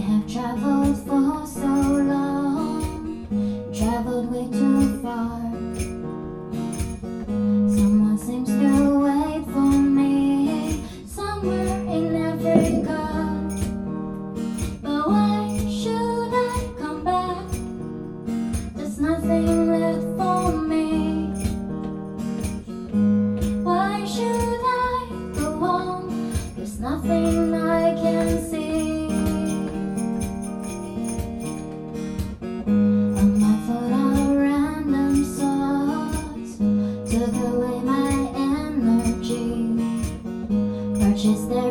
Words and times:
have 0.00 0.32
traveled 0.32 0.96
for 1.06 1.46
so 1.46 1.73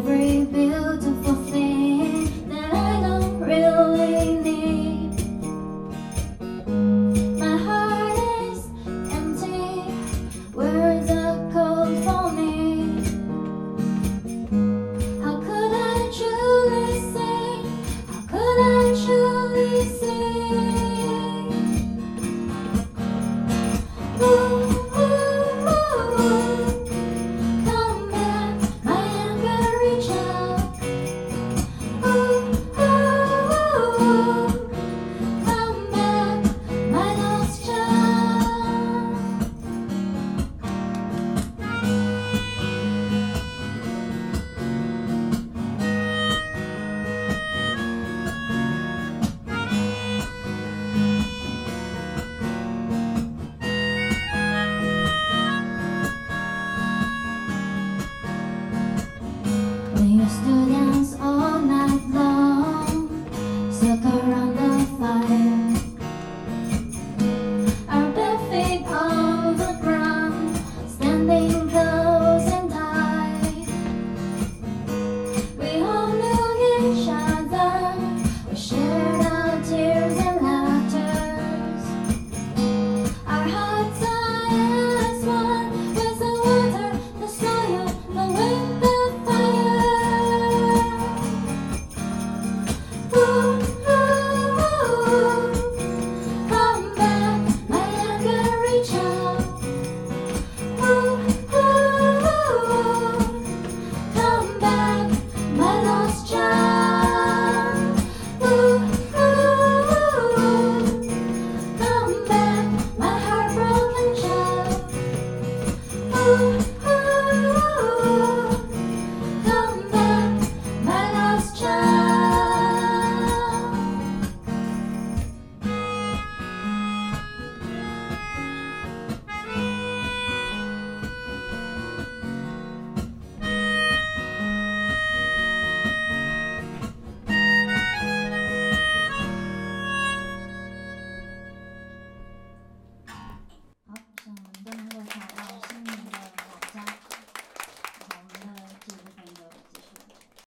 every 0.05 0.43
beautiful 0.43 1.42
understood 60.24 60.82